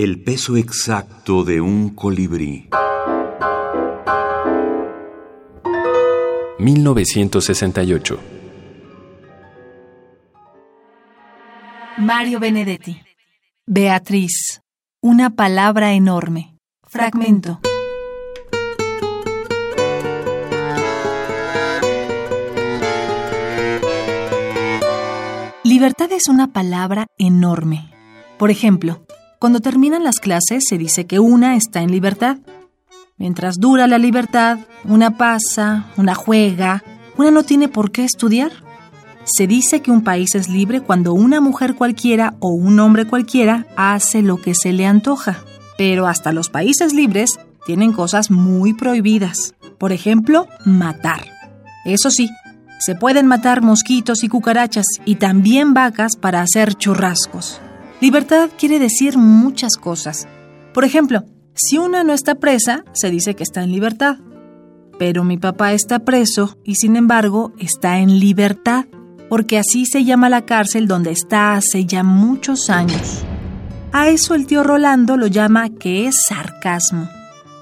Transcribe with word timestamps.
El 0.00 0.22
peso 0.22 0.56
exacto 0.56 1.42
de 1.42 1.60
un 1.60 1.88
colibrí. 1.88 2.68
1968. 6.60 8.20
Mario 11.96 12.38
Benedetti. 12.38 13.02
Beatriz. 13.66 14.60
Una 15.02 15.30
palabra 15.30 15.92
enorme. 15.92 16.54
Fragmento. 16.84 17.58
Libertad 25.64 26.12
es 26.12 26.28
una 26.28 26.52
palabra 26.52 27.08
enorme. 27.18 27.92
Por 28.38 28.52
ejemplo, 28.52 29.04
cuando 29.38 29.60
terminan 29.60 30.02
las 30.02 30.18
clases 30.18 30.64
se 30.68 30.78
dice 30.78 31.06
que 31.06 31.20
una 31.20 31.56
está 31.56 31.80
en 31.80 31.92
libertad. 31.92 32.38
Mientras 33.16 33.56
dura 33.58 33.86
la 33.86 33.98
libertad, 33.98 34.58
una 34.84 35.16
pasa, 35.16 35.86
una 35.96 36.14
juega, 36.14 36.82
una 37.16 37.30
no 37.30 37.44
tiene 37.44 37.68
por 37.68 37.92
qué 37.92 38.04
estudiar. 38.04 38.50
Se 39.24 39.46
dice 39.46 39.80
que 39.80 39.90
un 39.90 40.02
país 40.02 40.34
es 40.34 40.48
libre 40.48 40.80
cuando 40.80 41.12
una 41.12 41.40
mujer 41.40 41.74
cualquiera 41.74 42.34
o 42.40 42.48
un 42.48 42.80
hombre 42.80 43.06
cualquiera 43.06 43.66
hace 43.76 44.22
lo 44.22 44.38
que 44.38 44.54
se 44.54 44.72
le 44.72 44.86
antoja. 44.86 45.44
Pero 45.76 46.06
hasta 46.06 46.32
los 46.32 46.48
países 46.48 46.92
libres 46.92 47.38
tienen 47.66 47.92
cosas 47.92 48.30
muy 48.30 48.72
prohibidas. 48.72 49.54
Por 49.78 49.92
ejemplo, 49.92 50.48
matar. 50.64 51.26
Eso 51.84 52.10
sí, 52.10 52.28
se 52.80 52.94
pueden 52.94 53.26
matar 53.26 53.62
mosquitos 53.62 54.24
y 54.24 54.28
cucarachas 54.28 54.86
y 55.04 55.16
también 55.16 55.74
vacas 55.74 56.16
para 56.16 56.40
hacer 56.40 56.74
churrascos. 56.74 57.60
Libertad 58.00 58.50
quiere 58.56 58.78
decir 58.78 59.18
muchas 59.18 59.76
cosas. 59.76 60.28
Por 60.72 60.84
ejemplo, 60.84 61.24
si 61.54 61.78
una 61.78 62.04
no 62.04 62.12
está 62.12 62.36
presa, 62.36 62.84
se 62.92 63.10
dice 63.10 63.34
que 63.34 63.42
está 63.42 63.64
en 63.64 63.72
libertad. 63.72 64.18
Pero 64.98 65.24
mi 65.24 65.36
papá 65.36 65.72
está 65.72 65.98
preso 66.00 66.56
y 66.62 66.76
sin 66.76 66.94
embargo 66.94 67.52
está 67.58 67.98
en 67.98 68.20
libertad, 68.20 68.84
porque 69.28 69.58
así 69.58 69.84
se 69.84 70.04
llama 70.04 70.28
la 70.28 70.42
cárcel 70.42 70.86
donde 70.86 71.10
está 71.10 71.54
hace 71.54 71.86
ya 71.86 72.04
muchos 72.04 72.70
años. 72.70 73.24
A 73.92 74.08
eso 74.08 74.36
el 74.36 74.46
tío 74.46 74.62
Rolando 74.62 75.16
lo 75.16 75.26
llama 75.26 75.68
que 75.68 76.06
es 76.06 76.22
sarcasmo. 76.28 77.08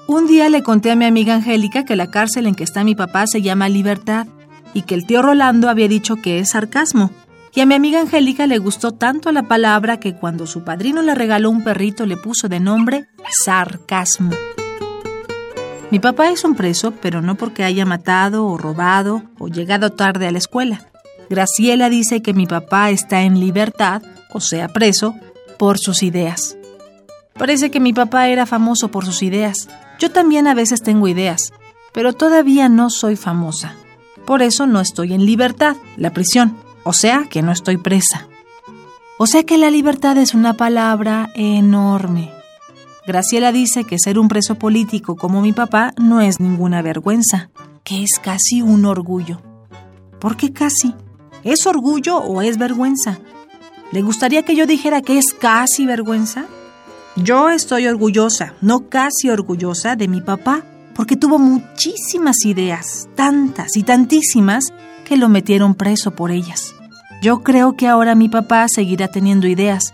Un 0.07 0.27
día 0.27 0.49
le 0.49 0.61
conté 0.61 0.91
a 0.91 0.95
mi 0.95 1.05
amiga 1.05 1.33
Angélica 1.33 1.83
que 1.83 1.95
la 1.95 2.11
cárcel 2.11 2.45
en 2.45 2.53
que 2.53 2.63
está 2.63 2.83
mi 2.83 2.93
papá 2.93 3.25
se 3.25 3.41
llama 3.41 3.69
Libertad 3.69 4.27
y 4.75 4.83
que 4.83 4.93
el 4.93 5.07
tío 5.07 5.23
Rolando 5.23 5.69
había 5.69 5.87
dicho 5.87 6.17
que 6.17 6.39
es 6.39 6.49
sarcasmo. 6.49 7.11
Y 7.53 7.61
a 7.61 7.65
mi 7.65 7.75
amiga 7.75 8.01
Angélica 8.01 8.45
le 8.45 8.59
gustó 8.59 8.91
tanto 8.91 9.31
la 9.31 9.43
palabra 9.43 9.99
que 9.99 10.15
cuando 10.15 10.45
su 10.47 10.63
padrino 10.63 11.01
le 11.01 11.15
regaló 11.15 11.49
un 11.49 11.63
perrito 11.63 12.05
le 12.05 12.17
puso 12.17 12.47
de 12.47 12.59
nombre 12.59 13.07
sarcasmo. 13.43 14.31
Mi 15.89 15.99
papá 15.99 16.29
es 16.31 16.43
un 16.43 16.55
preso, 16.55 16.91
pero 17.01 17.21
no 17.21 17.35
porque 17.35 17.63
haya 17.63 17.85
matado 17.85 18.45
o 18.45 18.57
robado 18.57 19.23
o 19.39 19.47
llegado 19.47 19.91
tarde 19.91 20.27
a 20.27 20.31
la 20.31 20.37
escuela. 20.37 20.85
Graciela 21.29 21.89
dice 21.89 22.21
que 22.21 22.33
mi 22.33 22.45
papá 22.45 22.89
está 22.89 23.21
en 23.21 23.39
libertad, 23.39 24.01
o 24.31 24.41
sea, 24.41 24.67
preso, 24.67 25.15
por 25.57 25.77
sus 25.77 26.03
ideas. 26.03 26.57
Parece 27.33 27.71
que 27.71 27.79
mi 27.79 27.93
papá 27.93 28.27
era 28.27 28.45
famoso 28.45 28.89
por 28.89 29.05
sus 29.05 29.23
ideas. 29.23 29.69
Yo 29.99 30.11
también 30.11 30.47
a 30.47 30.53
veces 30.53 30.81
tengo 30.81 31.07
ideas, 31.07 31.53
pero 31.93 32.13
todavía 32.13 32.69
no 32.69 32.89
soy 32.89 33.15
famosa. 33.15 33.75
Por 34.25 34.41
eso 34.41 34.67
no 34.67 34.81
estoy 34.81 35.13
en 35.13 35.25
libertad, 35.25 35.77
la 35.95 36.11
prisión 36.11 36.57
o 36.87 36.93
sea 36.93 37.25
que 37.29 37.41
no 37.41 37.51
estoy 37.51 37.75
presa. 37.75 38.29
O 39.17 39.27
sea 39.27 39.43
que 39.43 39.57
la 39.57 39.69
libertad 39.69 40.17
es 40.17 40.33
una 40.33 40.53
palabra 40.53 41.29
enorme. 41.35 42.31
Graciela 43.05 43.51
dice 43.51 43.83
que 43.83 43.99
ser 43.99 44.17
un 44.17 44.29
preso 44.29 44.55
político 44.55 45.17
como 45.17 45.41
mi 45.41 45.51
papá 45.51 45.93
no 45.97 46.21
es 46.21 46.39
ninguna 46.39 46.81
vergüenza, 46.81 47.49
que 47.83 48.03
es 48.03 48.19
casi 48.21 48.61
un 48.61 48.85
orgullo. 48.85 49.41
¿Por 50.21 50.37
qué 50.37 50.53
casi? 50.53 50.95
¿Es 51.43 51.67
orgullo 51.67 52.19
o 52.19 52.41
es 52.41 52.57
vergüenza? 52.57 53.19
¿Le 53.91 54.01
gustaría 54.01 54.43
que 54.43 54.55
yo 54.55 54.65
dijera 54.65 55.01
que 55.01 55.17
es 55.17 55.33
casi 55.33 55.85
vergüenza? 55.85 56.45
Yo 57.17 57.49
estoy 57.49 57.87
orgullosa, 57.87 58.53
no 58.61 58.87
casi 58.87 59.29
orgullosa, 59.29 59.97
de 59.97 60.07
mi 60.07 60.21
papá, 60.21 60.63
porque 60.95 61.17
tuvo 61.17 61.37
muchísimas 61.37 62.45
ideas, 62.45 63.09
tantas 63.15 63.75
y 63.75 63.83
tantísimas, 63.83 64.71
que 65.03 65.17
lo 65.17 65.27
metieron 65.27 65.75
preso 65.75 66.11
por 66.11 66.31
ellas. 66.31 66.76
Yo 67.21 67.43
creo 67.43 67.75
que 67.75 67.87
ahora 67.87 68.13
mi 68.13 68.29
papá 68.29 68.67
seguirá 68.67 69.07
teniendo 69.07 69.47
ideas, 69.47 69.93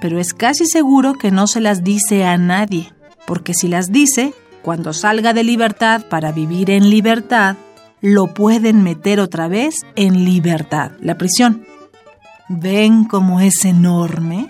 pero 0.00 0.18
es 0.18 0.32
casi 0.32 0.66
seguro 0.66 1.14
que 1.14 1.30
no 1.30 1.46
se 1.46 1.60
las 1.60 1.84
dice 1.84 2.24
a 2.24 2.38
nadie, 2.38 2.92
porque 3.26 3.52
si 3.52 3.68
las 3.68 3.92
dice, 3.92 4.32
cuando 4.62 4.92
salga 4.92 5.34
de 5.34 5.44
libertad 5.44 6.06
para 6.08 6.32
vivir 6.32 6.70
en 6.70 6.88
libertad, 6.88 7.56
lo 8.00 8.32
pueden 8.34 8.82
meter 8.82 9.20
otra 9.20 9.48
vez 9.48 9.76
en 9.96 10.24
libertad, 10.24 10.92
la 11.00 11.18
prisión. 11.18 11.64
¿Ven 12.48 13.04
cómo 13.04 13.40
es 13.40 13.64
enorme? 13.64 14.48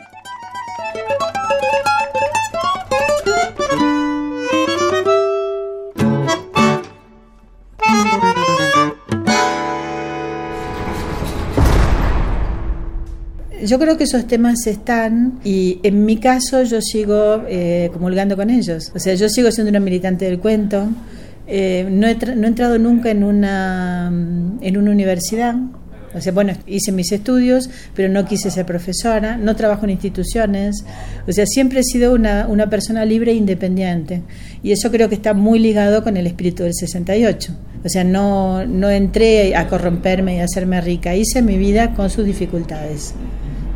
Yo 13.64 13.78
creo 13.78 13.96
que 13.96 14.04
esos 14.04 14.26
temas 14.26 14.66
están 14.66 15.40
y 15.44 15.78
en 15.82 16.04
mi 16.04 16.16
caso 16.16 16.62
yo 16.62 16.80
sigo 16.80 17.44
eh, 17.48 17.90
comulgando 17.92 18.36
con 18.36 18.50
ellos. 18.50 18.92
O 18.94 18.98
sea, 18.98 19.14
yo 19.14 19.28
sigo 19.28 19.50
siendo 19.50 19.70
una 19.70 19.80
militante 19.80 20.24
del 20.24 20.38
cuento. 20.38 20.88
Eh, 21.46 21.86
no, 21.90 22.06
he 22.06 22.14
no, 22.36 22.46
entrado 22.46 22.78
nunca 22.78 23.10
en 23.10 23.24
una, 23.24 24.06
en 24.60 24.76
una 24.76 24.90
universidad. 24.90 25.54
O 26.14 26.20
sea, 26.20 26.32
bueno, 26.32 26.52
hice 26.66 26.92
mis 26.92 27.10
estudios, 27.10 27.70
pero 27.94 28.08
no 28.10 28.26
quise 28.26 28.50
ser 28.50 28.66
profesora, 28.66 29.38
no 29.38 29.56
trabajo 29.56 29.84
en 29.84 29.90
instituciones. 29.90 30.84
O 31.26 31.32
sea, 31.32 31.46
siempre 31.46 31.80
he 31.80 31.84
sido 31.84 32.12
una, 32.14 32.46
una 32.48 32.68
persona 32.68 33.04
libre 33.04 33.32
e 33.32 33.34
independiente. 33.34 34.22
Y 34.62 34.72
eso 34.72 34.90
creo 34.90 35.08
que 35.08 35.14
está 35.14 35.32
muy 35.32 35.58
ligado 35.58 36.02
con 36.02 36.16
el 36.16 36.26
espíritu 36.26 36.64
del 36.64 36.74
68. 36.74 37.52
O 37.84 37.88
sea, 37.88 38.04
no, 38.04 38.66
no 38.66 38.90
entré 38.90 39.56
a 39.56 39.68
corromperme 39.68 40.36
y 40.36 40.40
a 40.40 40.44
hacerme 40.44 40.80
rica. 40.80 41.16
Hice 41.16 41.40
mi 41.42 41.56
vida 41.56 41.94
con 41.94 42.10
sus 42.10 42.26
dificultades. 42.26 43.14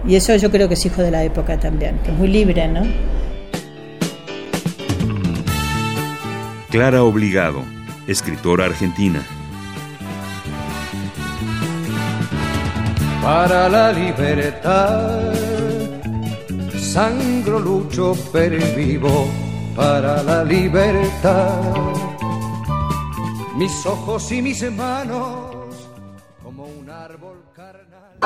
Y 0.06 0.14
eso 0.14 0.36
yo 0.36 0.50
creo 0.50 0.68
que 0.68 0.74
es 0.74 0.86
hijo 0.86 1.02
de 1.02 1.10
la 1.10 1.24
época 1.24 1.58
también, 1.58 1.98
que 1.98 2.12
es 2.12 2.16
muy 2.16 2.28
libre, 2.28 2.68
¿no? 2.68 2.82
Clara 6.70 7.02
Obligado, 7.02 7.64
escritora 8.06 8.66
argentina. 8.66 9.20
Para 13.22 13.68
la 13.68 13.92
libertad, 13.92 15.34
sangro, 16.78 17.58
lucho, 17.58 18.14
vivo 18.76 19.28
para 19.74 20.22
la 20.22 20.44
libertad. 20.44 21.60
Mis 23.56 23.84
ojos 23.84 24.30
y 24.30 24.42
mis 24.42 24.70
manos 24.70 25.45
un 26.66 26.90
árbol 26.90 27.44
carnal. 27.54 28.18